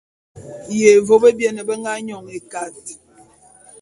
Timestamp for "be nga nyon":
1.67-2.25